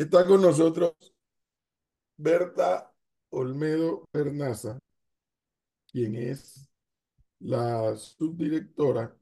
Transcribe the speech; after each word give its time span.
Está 0.00 0.26
con 0.26 0.40
nosotros 0.40 0.94
Berta 2.16 2.90
Olmedo 3.28 4.08
Bernaza, 4.10 4.78
quien 5.92 6.14
es 6.14 6.70
la 7.40 7.94
subdirectora 7.98 9.14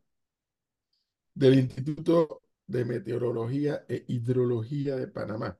del 1.34 1.58
Instituto 1.58 2.42
de 2.68 2.84
Meteorología 2.84 3.84
e 3.88 4.04
Hidrología 4.06 4.94
de 4.94 5.08
Panamá. 5.08 5.58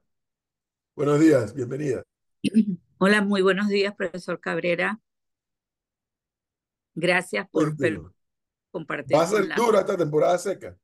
Buenos 0.95 1.19
días, 1.19 1.53
bienvenida. 1.53 2.05
Hola, 2.99 3.21
muy 3.21 3.43
buenos 3.43 3.67
días, 3.67 3.97
profesor 3.97 4.39
Cabrera. 4.39 5.01
Gracias 6.95 7.49
por 7.51 7.77
compartir. 8.71 9.17
¿Va 9.17 9.25
a 9.25 9.27
ser 9.27 9.53
dura 9.57 9.81
esta 9.81 9.97
temporada 9.97 10.39
seca? 10.39 10.79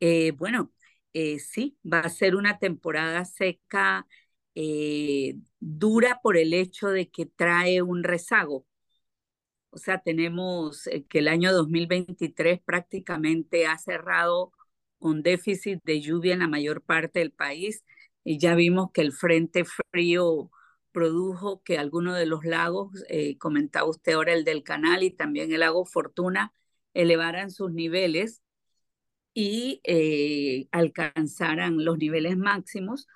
Eh, 0.00 0.30
bueno, 0.30 0.72
eh, 1.14 1.38
sí, 1.38 1.78
va 1.90 2.00
a 2.00 2.08
ser 2.08 2.36
una 2.36 2.58
temporada 2.58 3.24
seca 3.24 4.06
eh, 4.54 5.36
dura 5.60 6.20
por 6.22 6.36
el 6.36 6.54
hecho 6.54 6.88
de 6.88 7.10
que 7.10 7.26
trae 7.26 7.82
un 7.82 8.04
rezago. 8.04 8.66
O 9.70 9.78
sea, 9.78 9.98
tenemos 10.02 10.88
que 11.08 11.18
el 11.20 11.28
año 11.28 11.52
2023 11.52 12.60
prácticamente 12.60 13.66
ha 13.66 13.78
cerrado 13.78 14.52
con 14.98 15.22
déficit 15.22 15.80
de 15.84 16.00
lluvia 16.00 16.34
en 16.34 16.40
la 16.40 16.48
mayor 16.48 16.82
parte 16.82 17.20
del 17.20 17.32
país 17.32 17.84
y 18.24 18.38
ya 18.38 18.54
vimos 18.54 18.90
que 18.92 19.00
el 19.00 19.12
frente 19.12 19.64
frío 19.64 20.50
produjo 20.92 21.62
que 21.62 21.78
algunos 21.78 22.16
de 22.16 22.26
los 22.26 22.44
lagos, 22.44 23.04
eh, 23.08 23.38
comentaba 23.38 23.88
usted 23.88 24.12
ahora 24.12 24.34
el 24.34 24.44
del 24.44 24.62
canal 24.62 25.02
y 25.02 25.10
también 25.10 25.52
el 25.52 25.60
lago 25.60 25.86
Fortuna, 25.86 26.52
elevaran 26.94 27.50
sus 27.50 27.72
niveles 27.72 28.42
y 29.34 29.80
eh, 29.84 30.68
alcanzaran 30.72 31.84
los 31.84 31.98
niveles 31.98 32.36
máximos. 32.36 33.08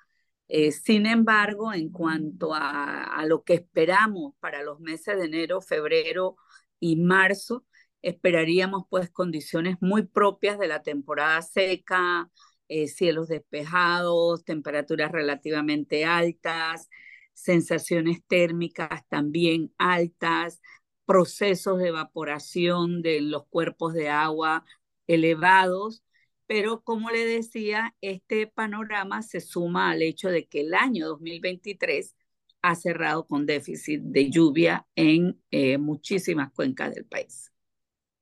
Eh, 0.47 0.71
sin 0.71 1.05
embargo, 1.05 1.73
en 1.73 1.89
cuanto 1.91 2.53
a, 2.53 3.23
lo 3.27 3.43
que 3.43 3.55
esperamos 3.55 4.33
para 4.39 4.63
los 4.63 4.79
meses 4.79 5.17
de 5.17 5.25
enero, 5.25 5.61
febrero 5.61 6.37
y 6.79 6.95
marzo, 6.97 7.65
esperaríamos 8.01 8.83
pues 8.89 9.09
condiciones 9.09 9.77
muy 9.81 10.03
propias 10.03 10.59
de 10.59 10.67
la 10.67 10.83
temporada 10.83 11.41
seca, 11.41 12.29
eh, 12.69 12.87
cielos 12.87 13.27
despejados, 13.27 14.45
temperaturas 14.45 15.11
relativamente 15.11 16.05
altas, 16.05 16.89
sensaciones 17.33 18.23
térmicas 18.27 19.07
también 19.09 19.73
altas, 19.77 20.61
procesos 21.05 21.79
de 21.79 21.89
evaporación 21.89 23.01
de 23.01 23.21
los 23.21 23.47
cuerpos 23.47 23.93
de 23.93 24.09
agua 24.09 24.65
elevados, 25.07 26.03
pero 26.47 26.81
como 26.81 27.09
le 27.09 27.25
decía, 27.25 27.93
este 28.01 28.47
panorama 28.47 29.21
se 29.21 29.41
suma 29.41 29.91
al 29.91 30.01
hecho 30.01 30.29
de 30.29 30.47
que 30.47 30.61
el 30.61 30.73
año 30.73 31.07
2023 31.07 32.15
ha 32.61 32.75
cerrado 32.75 33.27
con 33.27 33.45
déficit 33.45 34.01
de 34.01 34.29
lluvia 34.29 34.87
en 34.95 35.41
eh, 35.51 35.77
muchísimas 35.77 36.51
cuencas 36.53 36.95
del 36.95 37.05
país. 37.05 37.51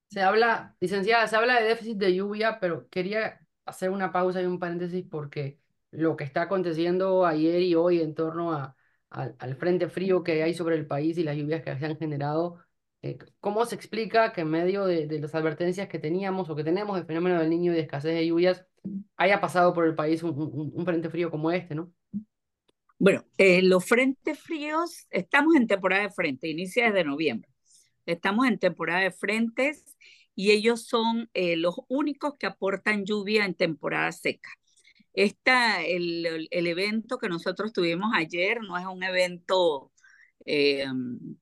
Se 0.09 0.21
habla, 0.21 0.75
licenciada, 0.79 1.27
se 1.27 1.35
habla 1.35 1.59
de 1.59 1.67
déficit 1.67 1.97
de 1.97 2.15
lluvia, 2.15 2.59
pero 2.59 2.87
quería 2.89 3.39
hacer 3.65 3.89
una 3.89 4.11
pausa 4.11 4.41
y 4.41 4.45
un 4.45 4.59
paréntesis 4.59 5.05
porque 5.09 5.59
lo 5.91 6.15
que 6.15 6.23
está 6.23 6.43
aconteciendo 6.43 7.25
ayer 7.25 7.61
y 7.61 7.75
hoy 7.75 8.01
en 8.01 8.15
torno 8.15 8.75
al 9.09 9.55
frente 9.55 9.87
frío 9.87 10.23
que 10.23 10.43
hay 10.43 10.53
sobre 10.53 10.75
el 10.75 10.87
país 10.87 11.17
y 11.17 11.23
las 11.23 11.37
lluvias 11.37 11.63
que 11.63 11.77
se 11.77 11.85
han 11.85 11.97
generado, 11.97 12.64
eh, 13.05 13.17
¿cómo 13.39 13.65
se 13.65 13.75
explica 13.75 14.33
que 14.33 14.41
en 14.41 14.49
medio 14.49 14.85
de, 14.85 15.07
las 15.19 15.35
advertencias 15.35 15.87
que 15.87 15.99
teníamos 15.99 16.49
o 16.49 16.55
que 16.55 16.63
tenemos 16.63 16.95
del 16.95 17.05
fenómeno 17.05 17.39
del 17.39 17.49
niño 17.49 17.71
y 17.71 17.75
de 17.75 17.81
escasez 17.81 18.15
de 18.15 18.25
lluvias 18.25 18.65
haya 19.15 19.39
pasado 19.39 19.73
por 19.73 19.85
el 19.85 19.93
país 19.93 20.23
un, 20.23 20.83
frente 20.85 21.09
frío 21.09 21.29
como 21.29 21.51
este, 21.51 21.75
¿no? 21.75 21.93
Bueno, 22.97 23.23
eh, 23.37 23.61
los 23.61 23.85
frentes 23.85 24.39
fríos, 24.39 25.05
estamos 25.11 25.55
en 25.55 25.67
temporada 25.67 26.03
de 26.03 26.09
frente, 26.09 26.47
inicia 26.47 26.85
desde 26.85 27.03
noviembre. 27.03 27.49
Estamos 28.05 28.47
en 28.47 28.57
temporada 28.57 29.01
de 29.01 29.11
frentes 29.11 29.95
y 30.33 30.51
ellos 30.51 30.87
son 30.87 31.29
eh, 31.33 31.57
los 31.57 31.75
únicos 31.87 32.33
que 32.39 32.47
aportan 32.47 33.05
lluvia 33.05 33.45
en 33.45 33.53
temporada 33.53 34.11
seca. 34.11 34.49
Esta, 35.13 35.83
el, 35.83 36.49
evento 36.51 37.17
que 37.17 37.29
nosotros 37.29 37.71
tuvimos 37.71 38.11
ayer 38.15 38.61
no 38.61 38.77
es 38.77 38.85
un 38.85 39.01
evento, 39.03 39.91
eh, 40.45 40.85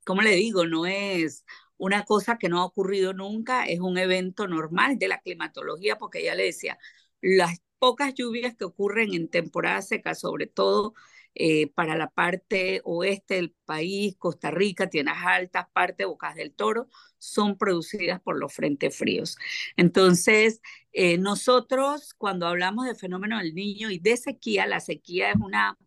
¿cómo 0.05 0.21
le 0.21 0.35
digo? 0.35 0.65
No 0.65 0.85
es 0.85 1.45
una 1.77 2.05
cosa 2.05 2.37
que 2.37 2.49
no 2.49 2.61
ha 2.61 2.65
ocurrido 2.65 3.13
nunca, 3.13 3.65
es 3.65 3.79
un 3.79 3.97
evento 3.97 4.47
normal 4.47 4.97
de 4.97 5.07
la 5.09 5.19
climatología, 5.21 5.97
porque 5.97 6.23
ya 6.23 6.35
le 6.35 6.43
decía, 6.45 6.77
las 7.21 7.61
pocas 7.79 8.13
lluvias 8.13 8.55
que 8.55 8.65
ocurren 8.65 9.13
en 9.13 9.27
temporada 9.29 9.81
seca, 9.81 10.15
sobre 10.15 10.47
todo 10.47 10.93
eh, 11.35 11.67
para 11.73 11.97
la 11.97 12.09
parte 12.09 12.81
oeste 12.85 13.35
del 13.35 13.51
país, 13.65 14.15
Costa 14.17 14.51
Rica, 14.51 14.89
Tierras 14.89 15.17
Altas, 15.25 15.67
parte 15.73 16.05
Bocas 16.05 16.35
del 16.35 16.53
Toro, 16.53 16.87
son 17.17 17.57
producidas 17.57 18.21
por 18.21 18.37
los 18.39 18.53
frentes 18.53 18.95
fríos. 18.95 19.37
Entonces, 19.75 20.61
eh, 20.91 21.17
nosotros 21.17 22.13
cuando 22.13 22.47
hablamos 22.47 22.85
de 22.85 22.95
fenómeno 22.95 23.39
del 23.39 23.55
niño 23.55 23.89
y 23.89 23.99
de 23.99 24.15
sequía, 24.15 24.67
la 24.67 24.79
sequía 24.79 25.31
es 25.31 25.37
una, 25.37 25.77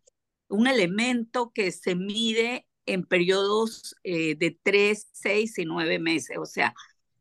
un 0.49 0.67
elemento 0.67 1.51
que 1.53 1.71
se 1.71 1.95
mide 1.95 2.66
en 2.87 3.03
periodos 3.05 3.95
eh, 4.03 4.35
de 4.35 4.57
tres, 4.63 5.07
seis 5.11 5.57
y 5.59 5.65
nueve 5.65 5.99
meses. 5.99 6.37
O 6.39 6.45
sea, 6.45 6.73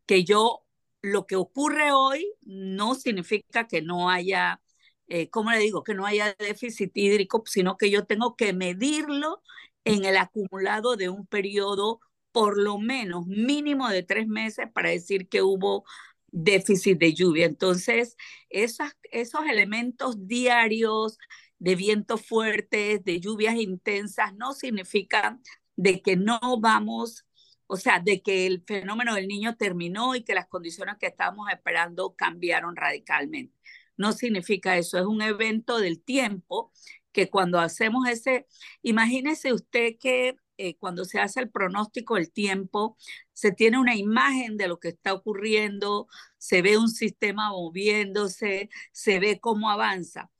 que 0.07 0.25
yo, 0.25 0.65
lo 1.03 1.27
que 1.27 1.37
ocurre 1.37 1.93
hoy 1.93 2.33
no 2.43 2.95
significa 2.95 3.67
que 3.69 3.83
no 3.83 4.11
haya 4.11 4.61
eh, 5.09 5.31
¿cómo 5.31 5.51
le 5.53 5.59
digo? 5.59 5.85
Que 5.85 5.95
no 5.95 6.07
haya 6.07 6.35
déficit 6.39 6.97
hídrico, 6.97 7.43
sino 7.47 7.77
que 7.77 7.91
yo 7.91 8.07
tengo 8.07 8.37
que 8.37 8.53
medirlo 8.53 9.43
en 9.85 10.05
el 10.05 10.17
acumulado 10.17 10.97
de 10.97 11.09
un 11.09 11.27
periodo 11.27 12.01
por 12.33 12.59
lo 12.61 12.79
menos 12.79 13.27
mínimo 13.27 13.89
de 13.89 14.03
tres 14.03 14.27
meses 14.27 14.67
para 14.73 14.91
decir 14.91 15.29
que 15.29 15.43
hubo 15.43 15.85
déficit 16.29 16.99
de 16.99 17.15
lluvia. 17.15 17.47
Entonces, 17.47 18.17
esas, 18.51 18.97
esos 19.05 19.47
elementos 19.47 20.27
diarios 20.27 21.19
de 21.59 21.75
vientos 21.77 22.27
fuertes, 22.27 23.05
de 23.05 23.21
lluvias 23.21 23.57
intensas, 23.57 24.35
no 24.35 24.53
significan 24.53 25.43
de 25.77 26.03
que 26.03 26.17
no 26.17 26.39
vamos, 26.61 27.27
o 27.67 27.77
sea, 27.77 28.01
de 28.01 28.23
que 28.23 28.47
el 28.47 28.63
fenómeno 28.67 29.15
del 29.15 29.29
niño 29.29 29.57
terminó 29.57 30.15
y 30.15 30.23
que 30.25 30.35
las 30.35 30.47
condiciones 30.49 30.97
que 30.99 31.07
estábamos 31.07 31.49
esperando 31.51 32.15
cambiaron 32.17 32.77
radicalmente 32.77 33.57
no 33.97 34.13
significa 34.13 34.77
eso, 34.77 34.99
es 34.99 35.07
un 35.07 35.23
evento 35.23 35.79
del 35.79 36.03
tiempo 36.03 36.73
que 37.13 37.31
cuando 37.31 37.59
hacemos 37.59 38.07
ese, 38.09 38.47
imagínese 38.83 39.53
usted 39.53 39.95
que 39.99 40.37
eh, 40.59 40.77
cuando 40.77 41.05
se 41.05 41.19
hace 41.21 41.41
el 41.41 41.51
pronóstico 41.51 42.17
del 42.17 42.31
tiempo, 42.31 42.97
se 43.33 43.53
tiene 43.53 43.79
una 43.79 43.97
imagen 43.97 44.57
de 44.57 44.69
lo 44.69 44.79
que 44.81 44.89
está 44.89 45.15
ocurriendo, 45.15 46.09
se 46.39 46.63
ve 46.63 46.79
un 46.79 46.89
sistema 46.89 47.51
moviéndose, 47.51 48.71
se 48.93 49.19
ve 49.19 49.41
cómo 49.41 49.71
avanza. 49.71 50.31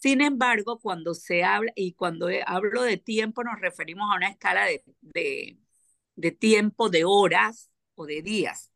Sin 0.00 0.22
embargo, 0.22 0.78
cuando 0.78 1.14
se 1.14 1.44
habla, 1.44 1.70
y 1.76 1.92
cuando 1.92 2.28
hablo 2.46 2.82
de 2.82 2.96
tiempo 2.96 3.44
nos 3.44 3.60
referimos 3.60 4.10
a 4.10 4.16
una 4.16 4.28
escala 4.28 4.64
de, 4.64 4.82
de, 5.02 5.58
de 6.16 6.30
tiempo 6.32 6.88
de 6.88 7.04
horas 7.04 7.70
o 7.94 8.06
de 8.06 8.22
días. 8.22 8.72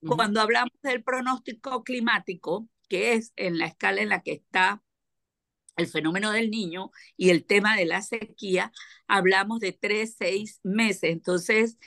Cuando 0.00 0.40
hablamos 0.40 0.72
del 0.82 1.02
pronóstico 1.02 1.82
climático, 1.84 2.68
que 2.88 3.14
es 3.14 3.32
en 3.36 3.58
la 3.58 3.66
escala 3.66 4.02
en 4.02 4.08
la 4.08 4.22
que 4.22 4.32
está 4.32 4.82
el 5.76 5.86
fenómeno 5.86 6.32
del 6.32 6.50
niño 6.50 6.90
y 7.16 7.30
el 7.30 7.44
tema 7.44 7.76
de 7.76 7.86
la 7.86 8.02
sequía, 8.02 8.72
hablamos 9.06 9.60
de 9.60 9.72
tres, 9.72 10.16
seis 10.18 10.60
meses. 10.62 11.10
Entonces, 11.10 11.78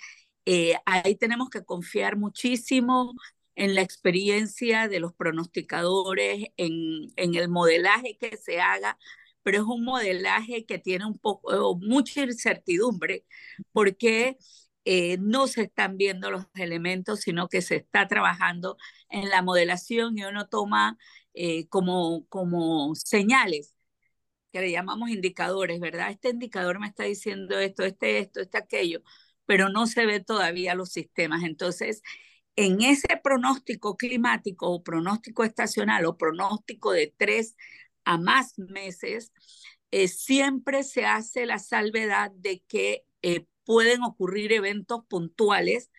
eh, 0.45 0.75
ahí 0.85 1.15
tenemos 1.15 1.49
que 1.49 1.63
confiar 1.63 2.17
muchísimo 2.17 3.13
en 3.59 3.75
la 3.75 3.81
experiencia 3.81 4.87
de 4.87 5.01
los 5.01 5.13
pronosticadores, 5.13 6.47
en, 6.57 7.11
en 7.17 7.35
el 7.35 7.49
modelaje 7.49 8.17
que 8.17 8.37
se 8.37 8.61
haga, 8.61 8.97
pero 9.43 9.57
es 9.59 9.63
un 9.65 9.83
modelaje 9.83 10.65
que 10.65 10.79
tiene 10.79 11.05
un 11.05 11.19
poco, 11.19 11.75
mucha 11.77 12.23
incertidumbre, 12.23 13.25
porque 13.73 14.37
eh, 14.85 15.17
no 15.19 15.47
se 15.47 15.63
están 15.63 15.97
viendo 15.97 16.31
los 16.31 16.45
elementos, 16.55 17.21
sino 17.21 17.49
que 17.49 17.61
se 17.61 17.75
está 17.77 18.07
trabajando 18.07 18.77
en 19.09 19.29
la 19.29 19.41
modelación 19.41 20.17
y 20.17 20.23
uno 20.23 20.47
toma 20.47 20.97
eh, 21.33 21.67
como, 21.67 22.25
como 22.29 22.95
señales 22.95 23.75
que 24.53 24.61
le 24.61 24.71
llamamos 24.71 25.09
indicadores, 25.09 25.79
¿verdad? 25.81 26.11
Este 26.11 26.29
indicador 26.29 26.79
me 26.79 26.87
está 26.87 27.03
diciendo 27.03 27.59
esto, 27.59 27.83
este, 27.83 28.19
esto, 28.19 28.39
este, 28.41 28.57
aquello, 28.57 29.01
pero 29.45 29.69
no 29.69 29.85
se 29.87 30.05
ve 30.05 30.21
todavía 30.21 30.75
los 30.75 30.91
sistemas. 30.91 31.43
Entonces, 31.43 32.01
en 32.65 32.81
ese 32.81 33.07
pronóstico 33.23 33.95
climático 33.95 34.69
o 34.69 34.83
pronóstico 34.83 35.43
estacional 35.43 36.05
o 36.05 36.17
pronóstico 36.17 36.91
de 36.91 37.13
tres 37.15 37.55
a 38.05 38.17
más 38.17 38.57
meses, 38.57 39.31
eh, 39.91 40.07
siempre 40.07 40.83
se 40.83 41.05
hace 41.05 41.45
la 41.45 41.59
salvedad 41.59 42.31
de 42.31 42.63
que 42.67 43.05
pueden 43.69 44.01
ocurrir 44.03 44.51
eventos 44.51 45.05
puntuales 45.07 45.91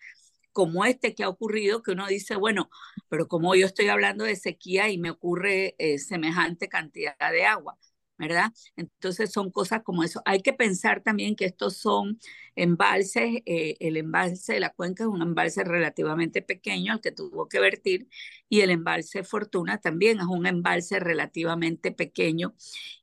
como 0.51 0.83
este 0.83 1.15
que 1.15 1.23
ha 1.23 1.29
ocurrido, 1.29 1.81
que 1.81 1.91
uno 1.91 2.05
dice, 2.07 2.35
bueno, 2.35 2.69
pero 3.07 3.27
como 3.29 3.55
yo 3.55 3.65
estoy 3.65 3.87
hablando 3.87 4.25
de 4.25 4.35
sequía 4.35 4.89
y 4.89 4.97
me 4.97 5.09
ocurre 5.11 5.75
eh, 5.77 5.97
semejante 5.97 6.67
cantidad 6.67 7.15
de 7.17 7.45
agua. 7.45 7.77
¿Verdad? 8.21 8.51
Entonces 8.75 9.31
son 9.31 9.51
cosas 9.51 9.81
como 9.83 10.03
eso. 10.03 10.21
Hay 10.25 10.41
que 10.41 10.53
pensar 10.53 11.01
también 11.01 11.35
que 11.35 11.45
estos 11.45 11.77
son 11.77 12.19
embalses, 12.55 13.41
eh, 13.45 13.75
el 13.79 13.97
embalse 13.97 14.53
de 14.53 14.59
la 14.59 14.69
cuenca 14.73 15.03
es 15.03 15.09
un 15.09 15.21
embalse 15.21 15.63
relativamente 15.63 16.41
pequeño 16.41 16.93
al 16.93 17.01
que 17.01 17.11
tuvo 17.11 17.49
que 17.49 17.59
vertir 17.59 18.07
y 18.49 18.61
el 18.61 18.69
embalse 18.69 19.23
Fortuna 19.23 19.79
también 19.79 20.19
es 20.19 20.25
un 20.27 20.45
embalse 20.45 20.99
relativamente 20.99 21.91
pequeño 21.91 22.55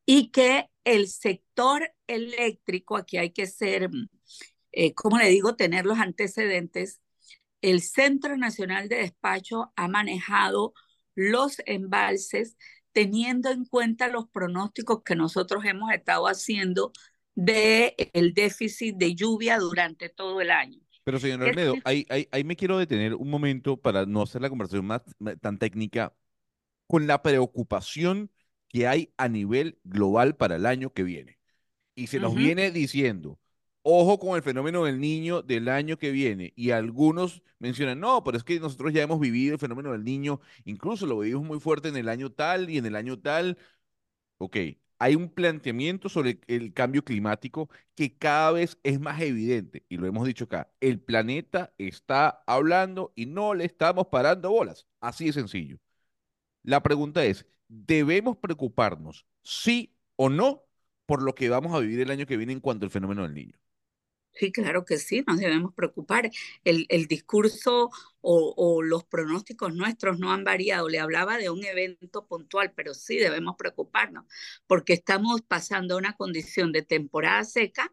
y 0.06 0.30
que 0.30 0.70
el 0.84 1.08
sector 1.08 1.92
eléctrico, 2.06 2.96
aquí 2.96 3.18
hay 3.18 3.30
que 3.30 3.46
ser, 3.46 3.90
eh, 4.72 4.94
como 4.94 5.18
le 5.18 5.28
digo, 5.28 5.56
tener 5.56 5.84
los 5.86 5.98
antecedentes, 5.98 7.00
el 7.60 7.82
Centro 7.82 8.36
Nacional 8.36 8.88
de 8.88 8.96
Despacho 8.96 9.72
ha 9.76 9.88
manejado 9.88 10.74
los 11.14 11.60
embalses 11.66 12.56
teniendo 12.93 13.50
en 13.50 13.64
cuenta 13.64 14.08
los 14.08 14.29
pronósticos 14.29 15.02
que 15.02 15.14
nosotros 15.14 15.64
hemos 15.64 15.93
estado 15.93 16.26
haciendo 16.26 16.93
del 17.35 17.94
el 18.12 18.35
déficit 18.35 18.96
de 18.96 19.14
lluvia 19.14 19.58
durante 19.58 20.08
todo 20.08 20.40
el 20.40 20.50
año. 20.50 20.81
Pero 21.05 21.19
señor 21.19 21.43
Almedo, 21.43 21.75
ahí, 21.85 22.05
ahí, 22.11 22.29
ahí, 22.32 22.44
me 22.44 22.56
quiero 22.56 22.79
detener 22.79 23.14
un 23.14 23.31
momento 23.31 23.76
para 23.76 24.05
no 24.05 24.23
hacer 24.23 24.43
la 24.43 24.50
conversación 24.50 24.85
más 24.85 25.02
tan 25.40 25.58
técnica 25.58 26.14
con 26.87 27.06
la 27.06 27.23
preocupación 27.23 28.31
que 28.69 28.87
hay 28.87 29.12
a 29.17 29.29
nivel 29.29 29.79
global 29.85 30.37
para 30.37 30.56
el 30.56 30.67
año 30.67 30.93
que 30.93 31.05
viene. 31.05 31.38
Y 31.94 32.08
se 32.08 32.20
nos 32.20 32.35
viene 32.35 32.70
diciendo, 32.70 33.38
ojo 33.90 34.19
con 34.19 34.37
el 34.37 34.43
fenómeno 34.43 34.85
del 34.85 35.00
niño 35.00 35.43
del 35.43 35.69
año 35.69 35.99
que 35.99 36.11
viene. 36.11 36.52
Y 36.56 36.70
algunos 36.73 37.43
mencionan, 37.58 38.00
no, 38.00 38.23
pero 38.25 38.37
es 38.37 38.44
que 38.44 38.61
nosotros 38.61 38.93
ya 38.93 39.02
hemos 39.02 39.20
vivido 39.20 39.55
el 39.55 39.61
fenómeno 39.61 39.93
del 39.93 40.05
niño, 40.05 40.40
incluso 40.64 41.06
lo 41.06 41.19
vivimos 41.19 41.44
muy 41.46 41.61
fuerte 41.61 41.88
en 41.88 41.96
el 41.96 42.08
año 42.08 42.31
tal 42.31 42.69
y 42.70 42.79
en 42.79 42.87
el 42.87 42.96
año 42.96 43.19
tal. 43.19 43.58
Ok, 44.38 44.56
hay 44.99 45.14
un 45.17 45.31
planteamiento 45.31 46.08
sobre 46.08 46.40
el 46.49 46.73
cambio 46.73 47.05
climático 47.05 47.70
que 47.94 48.17
cada 48.17 48.52
vez 48.52 48.79
es 48.82 49.00
más 49.00 49.20
evidente, 49.20 49.85
y 49.88 49.96
lo 49.96 50.06
hemos 50.06 50.26
dicho 50.26 50.44
acá, 50.44 50.70
el 50.81 51.00
planeta 51.00 51.73
está 51.79 52.43
hablando 52.46 53.12
y 53.17 53.26
no 53.26 53.55
le 53.55 53.64
estamos 53.64 54.08
parando 54.08 54.50
bolas. 54.50 54.87
Así 55.00 55.26
de 55.26 55.32
sencillo. 55.32 55.79
La 56.62 56.82
pregunta 56.82 57.25
es, 57.25 57.46
¿debemos 57.69 58.37
preocuparnos, 58.38 59.26
sí 59.43 59.94
o 60.17 60.29
no, 60.29 60.64
por 61.06 61.23
lo 61.23 61.35
que 61.35 61.49
vamos 61.49 61.75
a 61.75 61.81
vivir 61.81 62.00
el 62.00 62.11
año 62.11 62.26
que 62.26 62.37
viene 62.37 62.52
en 62.52 62.61
cuanto 62.61 62.85
al 62.87 62.90
fenómeno 62.90 63.23
del 63.23 63.35
niño? 63.35 63.58
Sí, 64.38 64.52
claro 64.52 64.85
que 64.85 64.99
sí, 64.99 65.25
nos 65.26 65.38
debemos 65.38 65.75
preocupar. 65.75 66.31
El, 66.62 66.87
discurso 67.08 67.90
o, 68.20 68.55
o, 68.56 68.82
los 68.82 69.05
pronósticos 69.05 69.75
nuestros 69.75 70.19
no 70.20 70.32
han 70.32 70.44
variado. 70.44 70.88
Le 70.88 71.00
hablaba 71.00 71.38
de 71.38 71.50
un 71.50 71.64
evento 71.64 72.25
puntual, 72.26 72.73
pero 72.73 72.94
sí 72.94 73.17
debemos 73.17 73.56
preocuparnos 73.56 74.26
porque 74.69 74.93
estamos 74.93 75.43
pasando 75.43 75.96
una 75.96 76.14
condición 76.17 76.70
de 76.70 76.82
temporada 76.82 77.43
seca. 77.44 77.90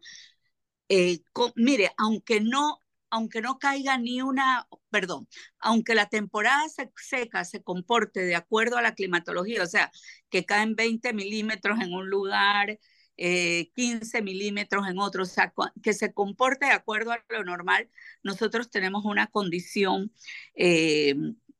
Eh, 0.88 1.20
mire, 1.56 1.92
aunque 1.98 2.40
no, 2.40 2.80
aunque 3.10 3.40
no 3.40 3.58
caiga 3.58 3.98
ni 3.98 4.22
una, 4.22 4.68
perdón, 4.90 5.28
aunque 5.58 5.94
la 5.94 6.08
temporada 6.08 6.62
seca 6.96 7.44
se 7.44 7.62
comporte 7.62 8.20
de 8.20 8.36
acuerdo 8.36 8.76
a 8.76 8.82
la 8.82 8.94
climatología, 8.94 9.62
o 9.62 9.66
sea, 9.66 9.90
que 10.30 10.44
caen 10.46 10.76
20 10.76 11.12
milímetros 11.12 11.80
en 11.80 11.92
un 11.92 12.08
lugar, 12.08 12.78
15 13.16 14.18
eh, 14.18 14.22
milímetros 14.22 14.86
en 14.88 14.98
otros, 14.98 15.30
o 15.30 15.34
sea, 15.34 15.52
que 15.82 15.92
se 15.94 16.12
comporte 16.12 16.66
de 16.66 16.72
acuerdo 16.72 17.12
a 17.12 17.24
lo 17.30 17.44
normal, 17.44 17.88
nosotros 18.22 18.70
tenemos 18.70 19.04
una 19.04 19.26
condición 19.28 20.12
eh, 20.54 21.14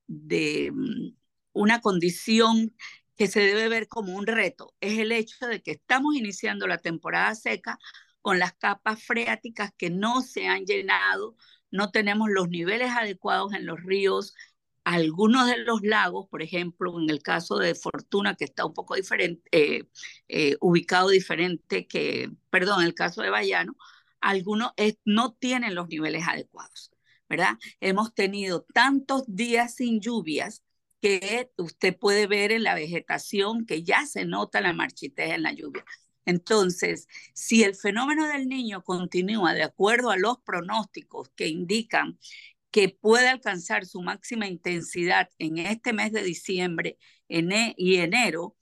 de 0.06 0.70
mm, 0.72 1.16
una 1.52 1.80
condición 1.80 2.74
que 3.16 3.28
se 3.28 3.40
debe 3.40 3.68
ver 3.68 3.88
como 3.88 4.14
un 4.14 4.26
reto, 4.26 4.74
es 4.80 4.98
el 4.98 5.12
hecho 5.12 5.46
de 5.46 5.62
que 5.62 5.72
estamos 5.72 6.14
iniciando 6.16 6.66
la 6.66 6.78
temporada 6.78 7.34
seca 7.34 7.78
con 8.20 8.38
las 8.38 8.52
capas 8.54 9.02
freáticas 9.02 9.72
que 9.78 9.88
no 9.90 10.20
se 10.22 10.48
han 10.48 10.66
llenado, 10.66 11.36
no 11.70 11.90
tenemos 11.90 12.28
los 12.30 12.48
niveles 12.48 12.90
adecuados 12.90 13.54
en 13.54 13.66
los 13.66 13.82
ríos, 13.82 14.34
algunos 14.86 15.48
de 15.48 15.58
los 15.58 15.82
lagos, 15.82 16.28
por 16.28 16.42
ejemplo, 16.42 17.00
en 17.00 17.10
el 17.10 17.20
caso 17.20 17.58
de 17.58 17.74
Fortuna, 17.74 18.36
que 18.36 18.44
está 18.44 18.64
un 18.64 18.72
poco 18.72 18.94
diferente, 18.94 19.42
eh, 19.50 19.82
eh, 20.28 20.56
ubicado 20.60 21.08
diferente 21.08 21.88
que, 21.88 22.30
perdón, 22.50 22.82
en 22.82 22.86
el 22.86 22.94
caso 22.94 23.20
de 23.20 23.30
Bayano, 23.30 23.76
algunos 24.20 24.72
no 25.04 25.34
tienen 25.34 25.74
los 25.74 25.88
niveles 25.88 26.28
adecuados, 26.28 26.92
¿verdad? 27.28 27.58
Hemos 27.80 28.14
tenido 28.14 28.62
tantos 28.72 29.24
días 29.26 29.74
sin 29.74 30.00
lluvias 30.00 30.62
que 31.00 31.50
usted 31.56 31.98
puede 31.98 32.28
ver 32.28 32.52
en 32.52 32.62
la 32.62 32.76
vegetación 32.76 33.66
que 33.66 33.82
ya 33.82 34.06
se 34.06 34.24
nota 34.24 34.60
la 34.60 34.72
marchitez 34.72 35.32
en 35.32 35.42
la 35.42 35.52
lluvia. 35.52 35.84
Entonces, 36.26 37.08
si 37.34 37.64
el 37.64 37.74
fenómeno 37.74 38.28
del 38.28 38.48
niño 38.48 38.84
continúa 38.84 39.52
de 39.52 39.64
acuerdo 39.64 40.10
a 40.10 40.16
los 40.16 40.38
pronósticos 40.42 41.30
que 41.30 41.48
indican 41.48 42.18
que 42.70 42.88
puede 42.90 43.28
alcanzar 43.28 43.86
su 43.86 44.02
máxima 44.02 44.46
intensidad 44.48 45.30
en 45.38 45.58
este 45.58 45.92
mes 45.92 46.12
de 46.12 46.22
diciembre 46.22 46.98
y 47.28 47.96
enero, 47.96 48.56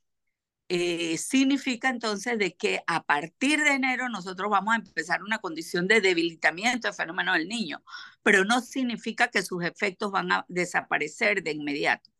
eh, 0.68 1.18
significa 1.18 1.90
entonces 1.90 2.38
de 2.38 2.56
que 2.56 2.82
a 2.86 3.02
partir 3.04 3.60
de 3.60 3.72
enero 3.72 4.08
nosotros 4.08 4.50
vamos 4.50 4.74
a 4.74 4.78
empezar 4.78 5.22
una 5.22 5.38
condición 5.38 5.86
de 5.88 6.00
debilitamiento 6.00 6.88
del 6.88 6.94
fenómeno 6.96 7.34
del 7.34 7.48
niño, 7.48 7.82
pero 8.22 8.44
no 8.44 8.60
significa 8.62 9.28
que 9.28 9.42
sus 9.42 9.62
efectos 9.64 10.10
van 10.10 10.32
a 10.32 10.46
desaparecer 10.48 11.42
de 11.42 11.52
inmediato. 11.52 12.10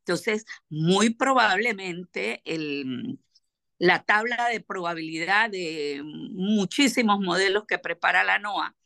Entonces, 0.00 0.44
muy 0.68 1.10
probablemente 1.10 2.42
el, 2.44 3.20
la 3.78 4.04
tabla 4.04 4.48
de 4.48 4.60
probabilidad 4.60 5.50
de 5.50 6.02
muchísimos 6.04 7.20
modelos 7.20 7.66
que 7.66 7.78
prepara 7.78 8.24
la 8.24 8.38
NOAA 8.38 8.76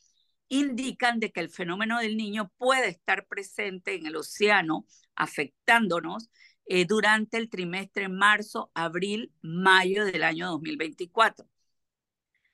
indican 0.48 1.20
de 1.20 1.32
que 1.32 1.40
el 1.40 1.50
fenómeno 1.50 1.98
del 1.98 2.16
niño 2.16 2.50
puede 2.58 2.88
estar 2.88 3.26
presente 3.26 3.94
en 3.94 4.06
el 4.06 4.16
océano 4.16 4.84
afectándonos 5.14 6.30
eh, 6.66 6.84
durante 6.84 7.36
el 7.36 7.48
trimestre 7.48 8.08
marzo, 8.08 8.70
abril, 8.74 9.32
mayo 9.42 10.04
del 10.04 10.24
año 10.24 10.48
2024. 10.48 11.46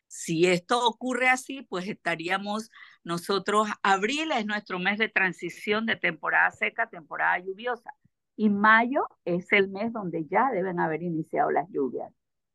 Si 0.06 0.46
esto 0.46 0.86
ocurre 0.86 1.30
así, 1.30 1.62
pues 1.62 1.88
estaríamos 1.88 2.70
nosotros, 3.04 3.68
abril 3.82 4.30
es 4.32 4.44
nuestro 4.44 4.78
mes 4.78 4.98
de 4.98 5.08
transición 5.08 5.86
de 5.86 5.96
temporada 5.96 6.50
seca 6.50 6.88
temporada 6.88 7.38
lluviosa 7.38 7.94
y 8.36 8.50
mayo 8.50 9.06
es 9.24 9.50
el 9.52 9.68
mes 9.70 9.92
donde 9.92 10.26
ya 10.26 10.50
deben 10.52 10.80
haber 10.80 11.02
iniciado 11.02 11.50
las 11.50 11.68
lluvias, 11.70 12.12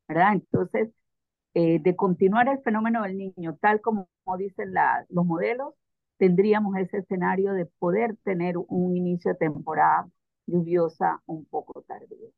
¿verdad? 0.08 0.34
Entonces, 0.34 0.90
eh, 1.60 1.80
de 1.82 1.96
continuar 1.96 2.48
el 2.50 2.62
fenómeno 2.62 3.02
del 3.02 3.18
niño, 3.18 3.58
tal 3.60 3.82
como, 3.82 4.08
dicen 4.38 4.76
los 5.10 5.26
modelos, 5.26 5.74
tendríamos 6.18 6.78
ese 6.78 7.00
escenario 7.00 7.54
de 7.54 7.66
poder 7.66 8.16
tener 8.24 8.58
un 8.60 8.96
inicio 8.96 9.32
de 9.32 9.40
temporada 9.40 10.08
lluviosa 10.46 11.20
un 11.26 11.46
poco 11.46 11.82
tardío. 11.82 12.32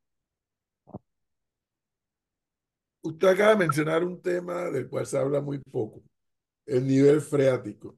Usted 3.02 3.28
acaba 3.28 3.50
de 3.50 3.58
mencionar 3.58 4.06
un 4.06 4.22
tema 4.22 4.70
del 4.70 4.88
cual 4.88 5.06
se 5.06 5.18
habla 5.18 5.42
muy 5.42 5.60
poco, 5.60 6.02
el 6.66 6.88
nivel 6.88 7.20
freático. 7.20 7.98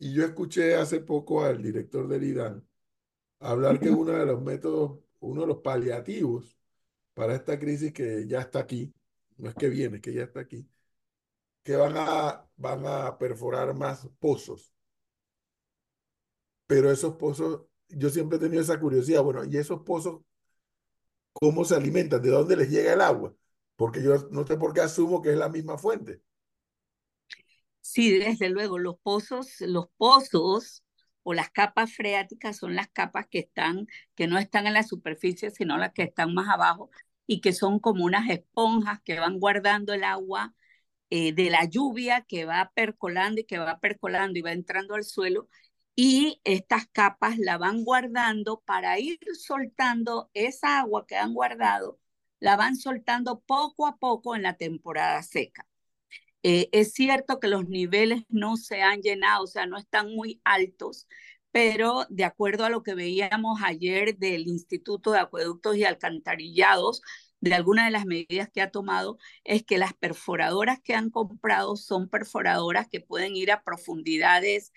Y 0.00 0.12
yo 0.14 0.24
escuché 0.24 0.74
hace 0.74 0.98
poco 0.98 1.44
al 1.44 1.62
director 1.62 2.08
del 2.08 2.24
IDAN 2.24 2.66
hablar 3.38 3.78
que 3.78 3.90
uno 3.90 4.10
de 4.10 4.26
los 4.26 4.42
métodos, 4.42 4.98
uno 5.20 5.42
de 5.42 5.46
los 5.46 5.58
paliativos 5.58 6.58
para 7.14 7.36
esta 7.36 7.56
crisis 7.56 7.92
que 7.92 8.26
ya 8.26 8.40
está 8.40 8.58
aquí, 8.58 8.92
no 9.38 9.48
es 9.50 9.54
que 9.56 9.68
viene, 9.68 9.96
es 9.96 10.02
que 10.02 10.12
ya 10.12 10.24
está 10.24 10.40
aquí, 10.40 10.68
que 11.62 11.76
van 11.76 11.94
a, 11.96 12.48
van 12.56 12.86
a 12.86 13.18
perforar 13.18 13.74
más 13.74 14.08
pozos. 14.18 14.72
Pero 16.66 16.90
esos 16.90 17.16
pozos, 17.16 17.62
yo 17.88 18.10
siempre 18.10 18.36
he 18.36 18.40
tenido 18.40 18.62
esa 18.62 18.78
curiosidad, 18.78 19.22
bueno, 19.22 19.44
¿y 19.44 19.56
esos 19.56 19.80
pozos 19.82 20.20
cómo 21.32 21.64
se 21.64 21.74
alimentan? 21.76 22.20
¿De 22.22 22.30
dónde 22.30 22.56
les 22.56 22.70
llega 22.70 22.92
el 22.92 23.00
agua? 23.00 23.34
Porque 23.76 24.02
yo 24.02 24.28
no 24.30 24.46
sé 24.46 24.56
por 24.56 24.74
qué 24.74 24.80
asumo 24.80 25.22
que 25.22 25.30
es 25.32 25.38
la 25.38 25.48
misma 25.48 25.78
fuente. 25.78 26.22
Sí, 27.80 28.18
desde 28.18 28.50
luego, 28.50 28.78
los 28.78 28.98
pozos, 29.00 29.60
los 29.60 29.86
pozos 29.96 30.84
o 31.22 31.32
las 31.32 31.50
capas 31.50 31.94
freáticas 31.94 32.58
son 32.58 32.74
las 32.74 32.88
capas 32.88 33.26
que 33.30 33.38
están, 33.40 33.86
que 34.14 34.26
no 34.26 34.38
están 34.38 34.66
en 34.66 34.74
la 34.74 34.82
superficie, 34.82 35.50
sino 35.50 35.78
las 35.78 35.92
que 35.92 36.02
están 36.02 36.34
más 36.34 36.48
abajo 36.48 36.90
y 37.28 37.40
que 37.42 37.52
son 37.52 37.78
como 37.80 38.04
unas 38.04 38.28
esponjas 38.30 39.00
que 39.04 39.20
van 39.20 39.38
guardando 39.38 39.94
el 39.94 40.04
agua 40.04 40.54
eh, 41.10 41.32
de 41.34 41.50
la 41.50 41.64
lluvia 41.66 42.22
que 42.22 42.44
va 42.46 42.72
percolando 42.74 43.40
y 43.40 43.44
que 43.44 43.58
va 43.58 43.78
percolando 43.80 44.38
y 44.38 44.42
va 44.42 44.52
entrando 44.52 44.94
al 44.96 45.04
suelo 45.04 45.48
y 45.94 46.40
estas 46.44 46.86
capas 46.88 47.38
la 47.38 47.58
van 47.58 47.84
guardando 47.84 48.62
para 48.64 48.98
ir 49.00 49.18
soltando 49.34 50.30
esa 50.34 50.80
agua 50.80 51.06
que 51.06 51.16
han 51.16 51.34
guardado, 51.34 51.98
la 52.40 52.56
van 52.56 52.76
soltando 52.76 53.40
poco 53.40 53.86
a 53.86 53.96
poco 53.98 54.36
en 54.36 54.42
la 54.42 54.56
temporada 54.56 55.22
seca. 55.22 55.66
Eh, 56.42 56.68
es 56.72 56.92
cierto 56.92 57.40
que 57.40 57.48
los 57.48 57.68
niveles 57.68 58.22
no 58.28 58.56
se 58.56 58.82
han 58.82 59.02
llenado, 59.02 59.44
o 59.44 59.46
sea, 59.48 59.66
no 59.66 59.76
están 59.76 60.14
muy 60.14 60.40
altos, 60.44 61.08
pero 61.52 62.06
de 62.10 62.24
acuerdo 62.24 62.64
a 62.64 62.70
lo 62.70 62.82
que 62.82 62.94
veíamos 62.94 63.60
ayer 63.64 64.16
del 64.18 64.46
Instituto 64.48 65.12
de 65.12 65.20
Acueductos 65.20 65.76
y 65.76 65.84
Alcantarillados, 65.84 67.02
de 67.40 67.54
alguna 67.54 67.84
de 67.84 67.92
las 67.92 68.04
medidas 68.06 68.50
que 68.52 68.60
ha 68.62 68.70
tomado 68.70 69.18
es 69.44 69.64
que 69.64 69.78
las 69.78 69.94
perforadoras 69.94 70.80
que 70.80 70.94
han 70.94 71.10
comprado 71.10 71.76
son 71.76 72.08
perforadoras 72.08 72.88
que 72.88 73.00
pueden 73.00 73.36
ir 73.36 73.52
a 73.52 73.62
profundidades 73.62 74.72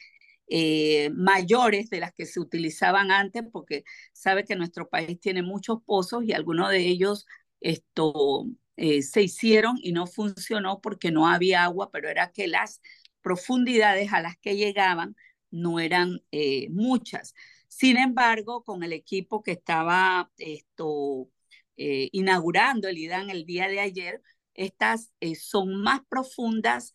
eh, 0.48 1.10
mayores 1.16 1.90
de 1.90 2.00
las 2.00 2.14
que 2.14 2.26
se 2.26 2.40
utilizaban 2.40 3.12
antes, 3.12 3.44
porque 3.52 3.84
sabe 4.14 4.44
que 4.46 4.56
nuestro 4.56 4.90
país 4.90 5.20
tiene 5.20 5.44
muchos 5.44 5.80
pozos 5.86 6.24
y 6.26 6.34
algunos 6.34 6.70
de 6.70 6.80
ellos 6.80 7.26
esto, 7.62 8.46
eh, 8.76 9.02
se 9.02 9.22
hicieron 9.22 9.78
y 9.82 9.94
no 9.94 10.08
funcionó 10.08 10.82
porque 10.82 11.12
no 11.12 11.28
había 11.28 11.64
agua, 11.64 11.90
pero 11.92 12.10
era 12.10 12.32
que 12.32 12.48
las 12.48 12.82
profundidades 13.22 14.12
a 14.14 14.22
las 14.22 14.38
que 14.38 14.56
llegaban 14.58 15.16
no 15.52 15.80
eran 15.80 16.22
eh, 16.32 16.70
muchas. 16.72 17.36
Sin 17.68 17.98
embargo, 17.98 18.64
con 18.64 18.84
el 18.84 18.94
equipo 18.94 19.44
que 19.44 19.52
estaba 19.52 20.32
esto, 20.38 21.30
eh, 21.78 22.10
inaugurando 22.12 22.88
el 22.88 22.98
IDAN 22.98 23.30
el 23.30 23.46
día 23.46 23.68
de 23.68 23.80
ayer, 23.80 24.22
estas 24.54 25.14
eh, 25.22 25.36
son 25.36 25.82
más 25.82 26.02
profundas, 26.10 26.94